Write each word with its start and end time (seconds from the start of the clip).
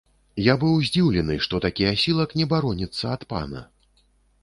Я 0.45 0.55
быў 0.63 0.73
здзіўлены, 0.87 1.37
што 1.47 1.61
такі 1.67 1.87
асілак 1.93 2.35
не 2.43 2.51
бароніцца 2.57 3.15
ад 3.15 3.21
пана. 3.35 3.67